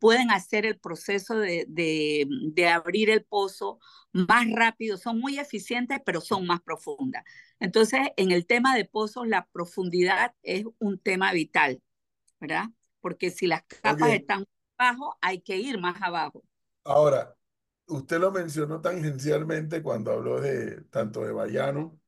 pueden 0.00 0.32
hacer 0.32 0.66
el 0.66 0.80
proceso 0.80 1.38
de, 1.38 1.64
de, 1.68 2.68
abrir 2.68 3.10
el 3.10 3.24
pozo 3.24 3.78
más 4.12 4.44
rápido, 4.50 4.96
son 4.96 5.20
muy 5.20 5.38
eficientes, 5.38 6.00
pero 6.04 6.20
son 6.20 6.46
más 6.46 6.60
profundas. 6.62 7.22
Entonces, 7.60 8.00
en 8.16 8.32
el 8.32 8.44
tema 8.44 8.74
de 8.74 8.84
pozos, 8.86 9.28
la 9.28 9.46
profundidad 9.52 10.34
es 10.42 10.64
un 10.78 10.98
tema 10.98 11.32
vital, 11.32 11.80
¿verdad? 12.40 12.64
Porque 13.00 13.30
si 13.30 13.46
las 13.46 13.62
capas 13.62 14.10
están 14.10 14.46
abajo, 14.76 15.16
hay 15.20 15.40
que 15.42 15.58
ir 15.58 15.78
más 15.78 16.02
abajo. 16.02 16.42
Ahora, 16.82 17.37
usted 17.88 18.18
lo 18.20 18.32
mencionó 18.32 18.80
tangencialmente 18.80 19.82
cuando 19.82 20.12
habló 20.12 20.40
de 20.40 20.82
tanto 20.90 21.22
de 21.24 21.32
Bayano 21.32 22.00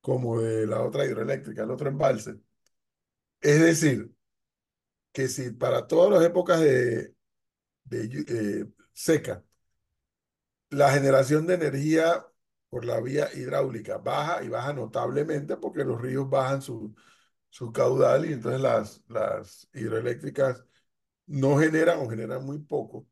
como 0.00 0.40
de 0.40 0.66
la 0.66 0.82
otra 0.82 1.04
hidroeléctrica, 1.06 1.62
el 1.64 1.70
otro 1.70 1.88
embalse. 1.88 2.36
Es 3.40 3.60
decir, 3.60 4.10
que 5.12 5.28
si 5.28 5.50
para 5.52 5.86
todas 5.86 6.10
las 6.12 6.24
épocas 6.24 6.60
de, 6.60 7.14
de 7.84 8.24
eh, 8.62 8.66
seca, 8.92 9.44
la 10.70 10.90
generación 10.92 11.46
de 11.46 11.54
energía 11.54 12.26
por 12.68 12.84
la 12.84 13.00
vía 13.00 13.28
hidráulica 13.34 13.98
baja 13.98 14.42
y 14.42 14.48
baja 14.48 14.72
notablemente 14.72 15.56
porque 15.56 15.84
los 15.84 16.00
ríos 16.00 16.28
bajan 16.30 16.62
su, 16.62 16.94
su 17.50 17.72
caudal 17.72 18.26
y 18.26 18.32
entonces 18.34 18.60
las, 18.60 19.02
las 19.08 19.68
hidroeléctricas 19.74 20.64
no 21.26 21.58
generan 21.58 22.00
o 22.00 22.10
generan 22.10 22.44
muy 22.46 22.58
poco. 22.60 23.06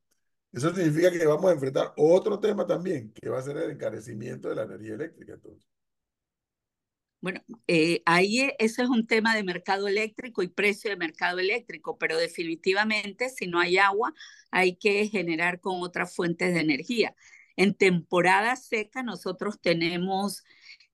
Eso 0.52 0.75
significa 0.75 1.11
que 1.12 1.26
vamos 1.26 1.50
a 1.50 1.54
enfrentar 1.54 1.92
otro 1.97 2.40
tema 2.40 2.66
también, 2.66 3.12
que 3.12 3.28
va 3.28 3.38
a 3.38 3.42
ser 3.42 3.57
el 3.57 3.71
encarecimiento 3.71 4.49
de 4.49 4.57
la 4.57 4.62
energía 4.62 4.95
eléctrica. 4.95 5.35
Entonces. 5.35 5.71
Bueno, 7.21 7.42
eh, 7.66 8.02
ahí 8.07 8.40
e, 8.40 8.57
ese 8.59 8.83
es 8.83 8.88
un 8.88 9.07
tema 9.07 9.37
de 9.37 9.45
mercado 9.45 9.87
eléctrico 9.88 10.42
y 10.42 10.49
precio 10.49 10.90
de 10.90 10.97
mercado 10.97 11.38
eléctrico, 11.38 11.99
pero 11.99 12.16
definitivamente 12.16 13.28
si 13.28 13.47
no 13.47 13.61
hay 13.61 13.76
agua 13.78 14.14
hay 14.50 14.76
que 14.76 15.07
generar 15.09 15.61
con 15.61 15.83
otras 15.83 16.14
fuentes 16.14 16.54
de 16.54 16.61
energía. 16.61 17.14
En 17.57 17.75
temporada 17.75 18.57
seca 18.57 19.02
nosotros 19.02 19.61
tenemos 19.61 20.45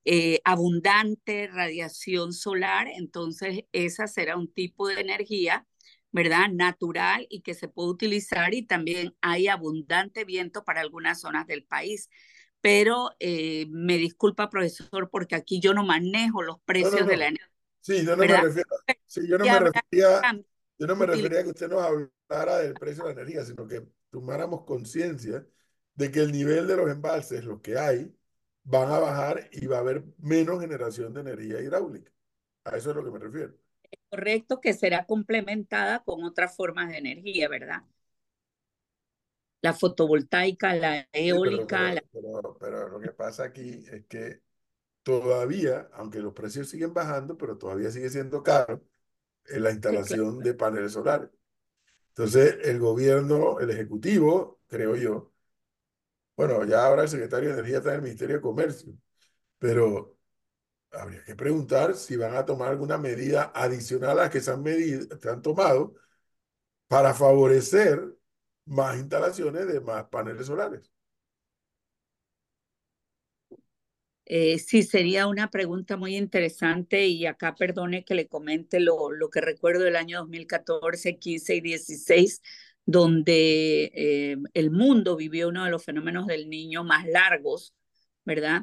eh, 0.05 0.41
abundante 0.45 1.47
radiación 1.47 2.33
solar, 2.33 2.89
entonces 2.89 3.65
esa 3.73 4.07
será 4.09 4.37
un 4.37 4.53
tipo 4.53 4.89
de 4.89 5.01
energía 5.01 5.67
¿verdad? 6.17 6.49
Natural 6.51 7.27
y 7.29 7.43
que 7.43 7.53
se 7.53 7.69
puede 7.69 7.91
utilizar 7.91 8.55
y 8.55 8.67
también 8.67 9.15
hay 9.21 9.49
abundante 9.49 10.25
viento 10.25 10.65
para 10.65 10.81
algunas 10.81 11.21
zonas 11.21 11.47
del 11.47 11.63
país. 11.63 12.09
Pero 12.63 13.11
eh, 13.21 13.67
me 13.69 13.99
disculpa, 13.99 14.49
profesor, 14.49 15.11
porque 15.11 15.35
aquí 15.35 15.61
yo 15.61 15.75
no 15.75 15.85
manejo 15.85 16.43
los 16.43 16.59
precios 16.61 17.07
de 17.07 17.19
la 17.19 17.27
energía. 17.27 17.53
Sí, 17.81 18.03
yo 18.03 18.17
no 18.17 18.17
me 18.17 18.27
refiero, 18.29 18.71
sí, 19.05 19.29
yo 19.29 19.37
no 19.37 19.45
me 19.45 19.61
refería, 19.61 20.23
yo 20.79 20.87
no 20.87 20.97
me 20.97 21.07
refería 21.07 21.41
a 21.41 21.43
que 21.43 21.51
usted 21.51 21.69
nos 21.69 21.83
hablara 21.83 22.59
del 22.61 22.73
precio 22.73 23.05
de 23.05 23.15
la 23.15 23.21
energía, 23.21 23.45
sino 23.45 23.69
que 23.69 23.87
tomáramos 24.09 24.65
conciencia 24.65 25.47
de 25.95 26.11
que 26.11 26.21
el 26.21 26.33
nivel 26.33 26.67
de 26.67 26.77
los 26.77 26.91
embalses, 26.91 27.45
lo 27.45 27.61
que 27.61 27.77
hay, 27.77 28.11
van 28.65 28.91
a 28.91 28.99
bajar 28.99 29.51
y 29.53 29.67
va 29.67 29.77
a 29.77 29.81
haber 29.81 30.03
menos 30.17 30.61
generación 30.61 31.13
de 31.13 31.21
energía 31.21 31.61
hidráulica. 31.61 32.11
A 32.65 32.79
eso 32.79 32.91
es 32.91 32.97
lo 32.97 33.05
que 33.05 33.11
me 33.11 33.19
refiero 33.19 33.66
correcto 34.09 34.61
que 34.61 34.73
será 34.73 35.07
complementada 35.07 36.03
con 36.05 36.25
otras 36.25 36.57
formas 36.57 36.89
de 36.89 36.99
energía, 36.99 37.49
¿verdad? 37.49 37.83
La 39.63 39.73
fotovoltaica, 39.73 40.75
la 40.75 41.09
eólica. 41.13 41.95
pero, 42.13 42.89
lo 42.89 43.01
que 43.01 43.11
pasa 43.11 43.45
aquí 43.45 43.85
es 43.91 44.05
que 44.07 44.41
todavía, 45.03 45.89
aunque 45.95 46.21
los 46.21 46.33
precios 46.33 46.69
siguen 46.69 46.93
bajando, 46.93 47.37
pero 47.37 47.59
todavía 47.59 47.91
sigue 47.91 48.11
siendo 48.11 48.43
caro 48.43 48.83
en 49.47 49.63
la 49.63 49.71
instalación 49.71 50.41
de 50.41 50.55
paneles 50.55 50.93
solares. 50.93 51.31
Entonces, 52.09 52.59
el 52.65 52.79
gobierno, 52.79 53.61
el 53.61 53.71
ejecutivo, 53.71 54.61
creo 54.69 54.97
yo, 54.97 55.33
bueno, 56.37 56.65
ya 56.65 56.85
ahora 56.85 57.03
el 57.03 57.09
secretario 57.09 57.49
de 57.49 57.55
Energía 57.55 57.79
está 57.79 57.91
en 57.91 57.97
el 57.97 58.03
Ministerio 58.03 58.37
de 58.37 58.43
Comercio, 58.43 58.93
pero 59.59 60.16
habría 60.93 61.25
que 61.25 61.35
preguntar 61.37 61.95
si 61.95 62.17
van 62.17 62.35
a 62.35 62.45
tomar 62.47 62.71
alguna 62.71 62.99
medida 62.99 63.53
adicional 63.55 64.11
a 64.13 64.15
las 64.25 64.31
que 64.31 64.41
se 64.41 64.51
han, 64.51 64.63
medido, 64.63 65.07
han 65.31 65.43
tomado 65.43 65.95
para 66.89 67.15
favorecer 67.15 68.03
más 68.67 68.97
instalaciones 68.99 69.67
de 69.69 69.81
más 69.81 70.05
paneles 70.07 70.47
solares. 70.47 70.91
Eh, 74.29 74.59
sí, 74.59 74.83
sería 74.83 75.29
una 75.29 75.51
pregunta 75.51 75.97
muy 75.97 76.17
interesante 76.17 77.07
y 77.07 77.27
acá 77.27 77.55
perdone 77.55 78.05
que 78.05 78.17
le 78.17 78.27
comente 78.27 78.81
lo, 78.81 79.13
lo 79.13 79.31
que 79.31 79.41
recuerdo 79.41 79.85
del 79.85 79.95
año 79.97 80.19
2014, 80.19 81.17
15 81.19 81.55
y 81.55 81.61
16, 81.61 82.43
donde 82.85 83.93
eh, 83.95 84.37
el 84.55 84.71
mundo 84.73 85.15
vivió 85.17 85.49
uno 85.49 85.65
de 85.65 85.71
los 85.71 85.85
fenómenos 85.85 86.27
del 86.27 86.49
niño 86.51 86.83
más 86.83 87.07
largos, 87.07 87.73
¿verdad? 88.25 88.63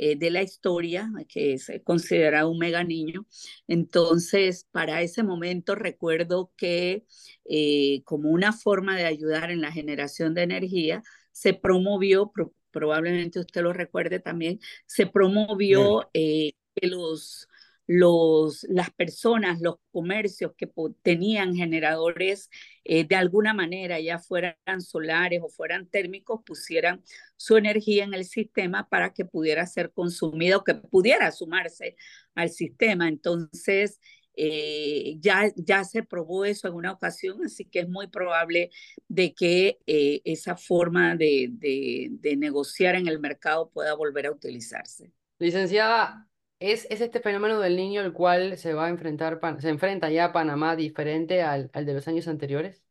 Eh, 0.00 0.14
de 0.16 0.30
la 0.30 0.42
historia, 0.42 1.10
que 1.28 1.54
es 1.54 1.72
considerado 1.82 2.50
un 2.50 2.58
mega 2.58 2.84
niño. 2.84 3.26
Entonces, 3.66 4.64
para 4.70 5.02
ese 5.02 5.24
momento 5.24 5.74
recuerdo 5.74 6.52
que 6.56 7.04
eh, 7.44 8.02
como 8.04 8.30
una 8.30 8.52
forma 8.52 8.96
de 8.96 9.06
ayudar 9.06 9.50
en 9.50 9.60
la 9.60 9.72
generación 9.72 10.34
de 10.34 10.42
energía, 10.44 11.02
se 11.32 11.52
promovió, 11.52 12.32
probablemente 12.70 13.40
usted 13.40 13.60
lo 13.62 13.72
recuerde 13.72 14.20
también, 14.20 14.60
se 14.86 15.06
promovió 15.06 16.08
eh, 16.14 16.52
que 16.76 16.86
los 16.86 17.48
los, 17.88 18.64
las 18.68 18.90
personas, 18.90 19.60
los 19.62 19.76
comercios 19.90 20.52
que 20.56 20.70
tenían 21.02 21.56
generadores 21.56 22.50
eh, 22.84 23.04
de 23.04 23.16
alguna 23.16 23.54
manera, 23.54 23.98
ya 23.98 24.18
fueran 24.18 24.56
solares 24.80 25.40
o 25.42 25.48
fueran 25.48 25.86
térmicos, 25.86 26.42
pusieran 26.44 27.02
su 27.36 27.56
energía 27.56 28.04
en 28.04 28.12
el 28.12 28.26
sistema 28.26 28.86
para 28.90 29.14
que 29.14 29.24
pudiera 29.24 29.66
ser 29.66 29.90
consumida 29.90 30.58
o 30.58 30.64
que 30.64 30.74
pudiera 30.74 31.32
sumarse 31.32 31.96
al 32.34 32.50
sistema. 32.50 33.08
Entonces, 33.08 34.00
eh, 34.34 35.16
ya, 35.18 35.50
ya 35.56 35.82
se 35.82 36.02
probó 36.02 36.44
eso 36.44 36.68
en 36.68 36.74
una 36.74 36.92
ocasión, 36.92 37.42
así 37.42 37.64
que 37.64 37.80
es 37.80 37.88
muy 37.88 38.08
probable 38.08 38.70
de 39.08 39.32
que 39.32 39.78
eh, 39.86 40.20
esa 40.24 40.56
forma 40.56 41.16
de, 41.16 41.48
de, 41.52 42.08
de 42.10 42.36
negociar 42.36 42.96
en 42.96 43.08
el 43.08 43.18
mercado 43.18 43.70
pueda 43.70 43.94
volver 43.94 44.26
a 44.26 44.30
utilizarse. 44.30 45.10
Licenciada, 45.38 46.28
¿Es, 46.60 46.86
¿Es 46.90 47.00
este 47.00 47.18
fenómeno 47.20 47.58
del 47.60 47.76
niño 47.76 48.00
el 48.00 48.12
cual 48.12 48.56
se 48.58 48.72
va 48.74 48.86
a 48.86 48.88
enfrentar, 48.90 49.40
se 49.60 49.68
enfrenta 49.70 50.08
ya 50.10 50.26
a 50.26 50.32
Panamá 50.32 50.76
diferente 50.76 51.42
al, 51.42 51.68
al 51.72 51.84
de 51.86 51.94
los 51.94 52.06
años 52.08 52.28
anteriores? 52.28 52.82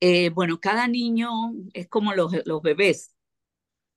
Eh, 0.00 0.30
bueno, 0.30 0.60
cada 0.60 0.86
niño 0.88 1.30
es 1.72 1.88
como 1.88 2.14
los, 2.14 2.32
los 2.46 2.62
bebés. 2.62 3.14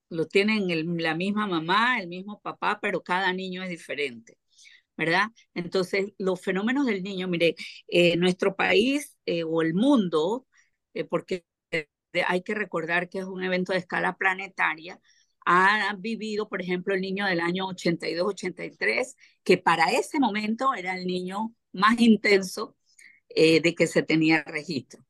Lo 0.10 0.28
tienen 0.28 0.68
la 1.04 1.16
misma 1.16 1.48
mamá, 1.48 2.00
el 2.02 2.08
mismo 2.10 2.40
papá, 2.42 2.80
pero 2.82 3.04
cada 3.04 3.34
niño 3.34 3.64
es 3.64 3.70
diferente, 3.70 4.38
¿verdad? 4.98 5.28
Entonces, 5.56 6.14
los 6.20 6.42
fenómenos 6.42 6.86
del 6.88 7.04
niño, 7.04 7.28
mire, 7.30 7.56
eh, 7.90 8.18
nuestro 8.18 8.56
país 8.56 9.18
eh, 9.26 9.44
o 9.46 9.62
el 9.64 9.74
mundo, 9.76 10.48
porque 11.10 11.46
hay 12.28 12.42
que 12.44 12.56
recordar 12.56 13.10
que 13.10 13.20
es 13.20 13.26
un 13.26 13.44
evento 13.44 13.74
de 13.74 13.80
escala 13.80 14.18
planetaria, 14.18 15.00
ha 15.50 15.96
vivido, 15.98 16.50
por 16.50 16.62
ejemplo, 16.62 16.94
el 16.94 17.02
niño 17.02 17.26
del 17.26 17.40
año 17.40 17.68
82-83, 17.70 19.16
que 19.44 19.58
para 19.58 19.92
ese 19.92 20.20
momento 20.20 20.74
era 20.74 20.96
el 20.98 21.08
niño 21.08 21.56
más 21.72 22.00
intenso 22.02 22.76
eh, 23.30 23.62
de 23.62 23.74
que 23.76 23.88
se 23.88 24.04
tenía 24.04 24.44
registro. 24.44 25.06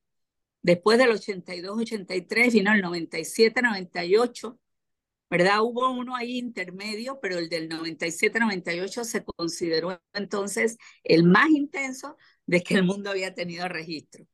Después 0.62 1.00
del 1.00 1.10
82-83 1.12 2.54
vino 2.54 2.72
el 2.74 2.84
97-98, 2.84 4.60
¿verdad? 5.30 5.62
Hubo 5.64 5.90
uno 5.92 6.16
ahí 6.16 6.38
intermedio, 6.38 7.20
pero 7.22 7.40
el 7.40 7.50
del 7.50 7.70
97-98 7.70 9.04
se 9.06 9.24
consideró 9.24 10.02
entonces 10.14 10.78
el 11.04 11.24
más 11.24 11.50
intenso 11.50 12.18
de 12.46 12.62
que 12.62 12.76
el 12.76 12.84
mundo 12.84 13.10
había 13.10 13.34
tenido 13.34 13.68
registro. 13.68 14.26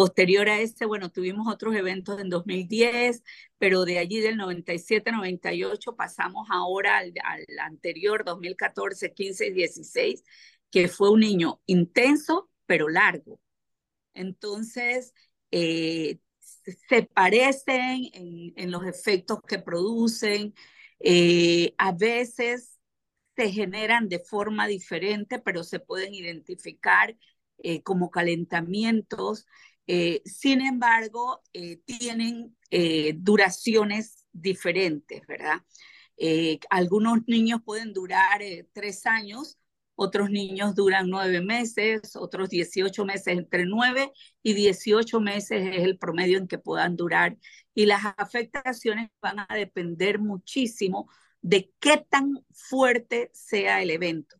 Posterior 0.00 0.48
a 0.48 0.60
este, 0.62 0.86
bueno, 0.86 1.10
tuvimos 1.10 1.46
otros 1.46 1.74
eventos 1.76 2.18
en 2.22 2.30
2010, 2.30 3.22
pero 3.58 3.84
de 3.84 3.98
allí 3.98 4.20
del 4.20 4.38
97-98 4.38 5.94
pasamos 5.94 6.48
ahora 6.50 6.96
al, 6.96 7.12
anterior, 7.60 8.24
2014, 8.24 9.12
15 9.12 9.48
y 9.48 9.52
16, 9.52 10.24
que 10.70 10.88
fue 10.88 11.10
un 11.10 11.20
niño 11.20 11.60
intenso, 11.66 12.48
pero 12.64 12.88
largo. 12.88 13.42
Entonces, 14.14 15.12
eh, 15.50 16.18
se 16.88 17.02
parecen 17.02 18.08
en, 18.14 18.54
en, 18.56 18.70
los 18.70 18.86
efectos 18.86 19.40
que 19.46 19.58
producen, 19.58 20.54
eh, 21.00 21.74
a 21.76 21.92
veces 21.92 22.78
se 23.36 23.50
generan 23.50 24.08
de 24.08 24.20
forma 24.20 24.66
diferente, 24.66 25.40
pero 25.40 25.62
se 25.62 25.78
pueden 25.78 26.14
identificar 26.14 27.18
eh, 27.62 27.82
como 27.82 28.10
calentamientos. 28.10 29.46
Eh, 29.86 30.22
sin 30.24 30.60
embargo, 30.60 31.42
eh, 31.52 31.78
tienen 31.84 32.56
duraciones 33.16 34.26
diferentes, 34.32 35.26
¿verdad? 35.26 35.56
algunos 36.68 37.26
niños 37.26 37.62
pueden 37.64 37.92
durar 37.92 38.40
tres 38.72 39.06
años, 39.06 39.58
otros 40.02 40.30
niños 40.30 40.74
duran 40.74 41.10
nueve 41.10 41.42
meses, 41.42 42.16
otros 42.16 42.48
18 42.48 43.04
meses, 43.04 43.26
entre 43.26 43.66
nueve 43.66 44.12
y 44.42 44.54
18 44.54 45.20
meses 45.20 45.76
es 45.76 45.82
el 45.82 45.98
promedio 45.98 46.38
en 46.38 46.48
que 46.48 46.56
puedan 46.56 46.96
durar. 46.96 47.36
Y 47.74 47.84
las 47.84 48.00
afectaciones 48.16 49.10
van 49.20 49.40
a 49.40 49.54
depender 49.54 50.18
muchísimo 50.18 51.10
de 51.42 51.70
qué 51.80 51.98
tan 52.08 52.42
fuerte 52.50 53.30
sea 53.34 53.82
el 53.82 53.90
evento. 53.90 54.36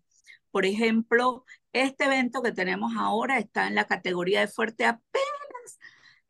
Por 0.51 0.65
ejemplo, 0.65 1.45
este 1.73 2.05
evento 2.05 2.43
que 2.43 2.53
tenemos 2.53 2.93
ahora 2.97 3.39
está 3.39 3.67
en 3.69 3.75
la 3.75 3.87
categoría 3.87 4.41
de 4.41 4.49
fuerte 4.49 4.85
apenas. 4.85 5.79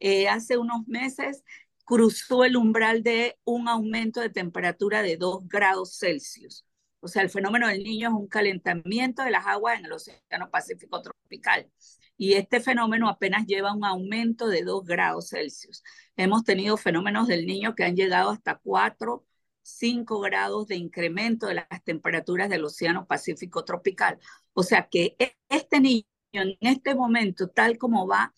Eh, 0.00 0.28
hace 0.28 0.56
unos 0.58 0.86
meses 0.88 1.44
cruzó 1.84 2.44
el 2.44 2.56
umbral 2.56 3.02
de 3.02 3.38
un 3.44 3.68
aumento 3.68 4.20
de 4.20 4.30
temperatura 4.30 5.02
de 5.02 5.16
2 5.16 5.48
grados 5.48 5.98
Celsius. 5.98 6.64
O 7.00 7.08
sea, 7.08 7.22
el 7.22 7.30
fenómeno 7.30 7.66
del 7.68 7.82
niño 7.82 8.08
es 8.08 8.14
un 8.14 8.28
calentamiento 8.28 9.22
de 9.22 9.30
las 9.30 9.46
aguas 9.46 9.78
en 9.78 9.86
el 9.86 9.92
Océano 9.92 10.50
Pacífico 10.50 11.00
tropical. 11.02 11.70
Y 12.16 12.34
este 12.34 12.60
fenómeno 12.60 13.08
apenas 13.08 13.46
lleva 13.46 13.74
un 13.74 13.84
aumento 13.84 14.48
de 14.48 14.62
2 14.62 14.84
grados 14.84 15.30
Celsius. 15.30 15.82
Hemos 16.16 16.44
tenido 16.44 16.76
fenómenos 16.76 17.26
del 17.28 17.46
niño 17.46 17.74
que 17.74 17.84
han 17.84 17.96
llegado 17.96 18.30
hasta 18.30 18.56
4 18.56 19.24
5 19.62 20.20
grados 20.20 20.66
de 20.66 20.76
incremento 20.76 21.46
de 21.46 21.54
las 21.54 21.84
temperaturas 21.84 22.48
del 22.48 22.64
Océano 22.64 23.06
Pacífico 23.06 23.64
tropical. 23.64 24.18
O 24.52 24.62
sea 24.62 24.88
que 24.88 25.16
e, 25.18 25.36
este 25.48 25.80
niño 25.80 26.04
en 26.32 26.56
este 26.60 26.94
momento, 26.94 27.48
tal 27.48 27.78
como 27.78 28.06
va, 28.06 28.32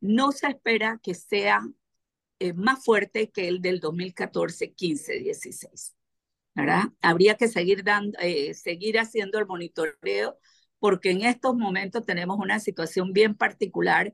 no 0.00 0.32
se 0.32 0.48
espera 0.48 1.00
que 1.02 1.14
sea 1.14 1.60
eh, 2.38 2.52
más 2.52 2.84
fuerte 2.84 3.30
que 3.30 3.48
el 3.48 3.60
del 3.60 3.80
2014, 3.80 4.72
15, 4.72 5.18
16. 5.20 5.96
¿verdad? 6.54 6.84
Habría 7.00 7.36
que 7.36 7.48
seguir, 7.48 7.82
dando, 7.84 8.18
eh, 8.20 8.54
seguir 8.54 8.98
haciendo 8.98 9.38
el 9.38 9.46
monitoreo 9.46 10.38
porque 10.78 11.10
en 11.10 11.22
estos 11.22 11.54
momentos 11.54 12.04
tenemos 12.04 12.38
una 12.38 12.58
situación 12.58 13.12
bien 13.12 13.36
particular 13.36 14.12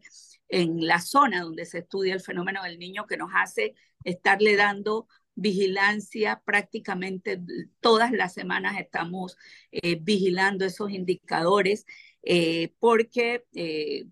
en 0.49 0.87
la 0.87 1.00
zona 1.00 1.43
donde 1.43 1.65
se 1.65 1.79
estudia 1.79 2.15
el 2.15 2.21
fenómeno 2.21 2.62
del 2.62 2.79
niño 2.79 3.07
que 3.07 3.17
nos 3.17 3.31
hace 3.35 3.75
estarle 4.05 4.57
dando 4.57 5.09
vigilancia 5.38 6.42
prácticamente 6.45 7.40
todas 7.80 8.11
las 8.11 8.35
semanas 8.35 8.76
estamos 8.78 9.37
eh, 9.71 9.97
vigilando 10.00 10.64
esos 10.64 10.90
indicadores 10.90 11.87
eh, 12.23 12.75
porque, 12.80 13.45
eh, 13.54 14.07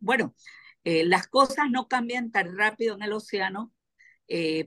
bueno, 0.00 0.34
las 0.84 1.28
cosas 1.28 1.70
no 1.70 1.86
cambian 1.86 2.32
tan 2.32 2.56
rápido 2.56 2.96
en 2.96 3.02
el 3.02 3.12
océano. 3.12 3.72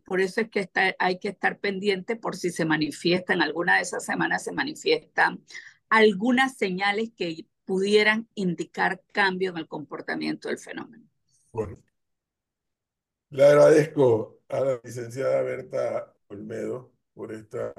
por 0.05 0.21
eso 0.21 0.39
es 0.39 0.49
que 0.49 0.69
hay 0.97 1.19
que 1.19 1.27
estar 1.27 1.59
pendiente 1.59 2.15
por 2.15 2.37
si 2.37 2.51
se 2.51 2.63
manifiestan, 2.63 3.41
alguna 3.41 3.75
de 3.75 3.81
esas 3.81 4.05
semanas 4.05 4.45
se 4.45 4.53
manifiestan 4.53 5.43
algunas 5.89 6.55
señales 6.57 7.09
que 7.17 7.47
pudieran 7.65 8.29
indicar 8.33 9.03
cambio 9.11 9.49
en 9.49 9.57
el 9.57 9.67
comportamiento 9.67 10.47
del 10.47 10.57
fenómeno. 10.57 11.05
Bueno, 11.51 11.77
le 13.31 13.43
agradezco 13.43 14.34
a 14.49 14.59
la 14.59 14.79
licenciada 14.83 15.41
Berta 15.41 16.13
Olmedo 16.27 16.91
por 17.13 17.33
esta 17.33 17.73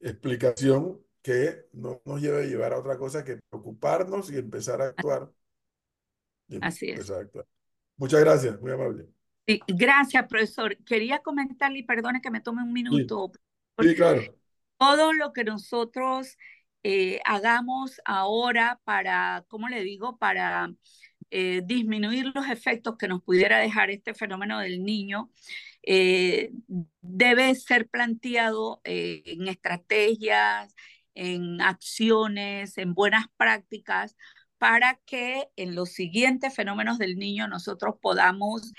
explicación 0.00 1.00
que 1.22 1.66
no 1.72 2.02
nos 2.04 2.20
lleva 2.20 2.38
a 2.38 2.42
llevar 2.42 2.72
a 2.72 2.78
otra 2.78 2.98
cosa 2.98 3.24
que 3.24 3.38
preocuparnos 3.48 4.30
y 4.30 4.38
empezar 4.38 4.82
a 4.82 4.86
actuar. 4.88 5.30
Así 6.60 6.90
es. 6.90 7.00
Exacto. 7.00 7.46
Muchas 7.96 8.20
gracias, 8.20 8.60
muy 8.60 8.72
amable. 8.72 9.06
gracias, 9.68 10.26
profesor. 10.26 10.76
Quería 10.84 11.20
comentarle, 11.20 11.78
y 11.78 11.82
perdone 11.84 12.20
que 12.20 12.30
me 12.30 12.40
tome 12.40 12.62
un 12.62 12.72
minuto. 12.72 13.30
Sí, 13.80 13.94
claro. 13.94 14.22
Todo 14.76 15.12
lo 15.12 15.32
que 15.32 15.44
nosotros 15.44 16.36
eh, 16.82 17.20
hagamos 17.24 18.00
ahora 18.04 18.80
para, 18.84 19.44
¿cómo 19.48 19.68
le 19.68 19.84
digo? 19.84 20.18
Para 20.18 20.74
eh, 21.30 21.62
disminuir 21.64 22.32
los 22.34 22.48
efectos 22.48 22.96
que 22.98 23.08
nos 23.08 23.22
pudiera 23.22 23.58
dejar 23.58 23.90
este 23.90 24.14
fenómeno 24.14 24.58
del 24.58 24.82
niño, 24.84 25.30
eh, 25.82 26.50
debe 27.00 27.54
ser 27.54 27.88
planteado 27.88 28.80
eh, 28.84 29.22
en 29.26 29.48
estrategias, 29.48 30.74
en 31.14 31.60
acciones, 31.60 32.78
en 32.78 32.94
buenas 32.94 33.26
prácticas, 33.36 34.16
para 34.58 35.00
que 35.06 35.48
en 35.56 35.74
los 35.74 35.92
siguientes 35.92 36.54
fenómenos 36.54 36.98
del 36.98 37.16
niño 37.16 37.48
nosotros 37.48 37.96
podamos 38.00 38.72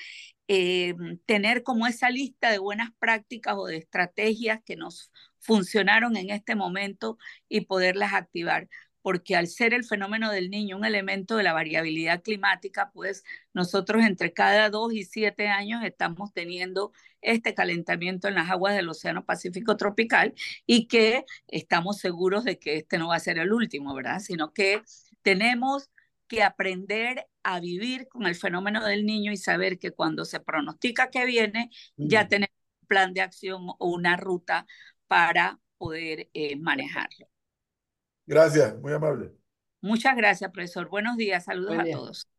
tener 1.25 1.63
como 1.63 1.87
esa 1.87 2.11
lista 2.11 2.51
de 2.51 2.59
buenas 2.59 2.91
prácticas 2.99 3.55
o 3.57 3.65
de 3.65 3.77
estrategias 3.77 4.59
que 4.63 4.75
nos 4.75 5.09
funcionaron 5.39 6.15
en 6.15 6.29
este 6.29 6.55
momento 6.55 7.17
y 7.49 7.61
poderlas 7.61 8.13
activar 8.13 8.67
porque 9.03 9.35
al 9.35 9.47
ser 9.47 9.73
el 9.75 9.83
fenómeno 9.83 10.31
del 10.31 10.49
niño 10.49 10.77
un 10.77 10.85
elemento 10.85 11.37
de 11.37 11.43
la 11.43 11.53
variabilidad 11.53 12.23
climática, 12.23 12.89
pues 12.93 13.23
nosotros 13.53 14.03
entre 14.03 14.33
cada 14.33 14.69
dos 14.69 14.93
y 14.93 15.03
siete 15.03 15.49
años 15.49 15.83
estamos 15.83 16.33
teniendo 16.33 16.93
este 17.21 17.53
calentamiento 17.53 18.27
en 18.27 18.35
las 18.35 18.49
aguas 18.49 18.75
del 18.75 18.89
Océano 18.89 19.25
Pacífico 19.25 19.77
tropical 19.77 20.33
y 20.65 20.87
que 20.87 21.25
estamos 21.47 21.99
seguros 21.99 22.45
de 22.45 22.57
que 22.59 22.77
este 22.77 22.97
no 22.97 23.09
va 23.09 23.17
a 23.17 23.19
ser 23.19 23.37
el 23.39 23.53
último, 23.53 23.93
¿verdad? 23.93 24.19
Sino 24.19 24.53
que 24.53 24.81
tenemos 25.21 25.91
que 26.27 26.43
aprender 26.43 27.27
a 27.43 27.59
vivir 27.59 28.07
con 28.07 28.25
el 28.25 28.35
fenómeno 28.35 28.85
del 28.85 29.05
niño 29.05 29.31
y 29.31 29.37
saber 29.37 29.79
que 29.79 29.91
cuando 29.91 30.25
se 30.25 30.39
pronostica 30.39 31.09
que 31.09 31.25
viene, 31.25 31.69
ya 31.97 32.27
tenemos 32.27 32.55
un 32.81 32.87
plan 32.87 33.13
de 33.13 33.21
acción 33.21 33.67
o 33.77 33.87
una 33.89 34.17
ruta 34.17 34.65
para 35.07 35.59
poder 35.77 36.29
eh, 36.33 36.55
manejarlo. 36.57 37.32
Gracias, 38.25 38.77
muy 38.79 38.93
amable. 38.93 39.31
Muchas 39.81 40.15
gracias, 40.15 40.49
profesor. 40.51 40.87
Buenos 40.89 41.17
días, 41.17 41.43
saludos 41.43 41.77
a 41.79 41.83
todos. 41.83 42.29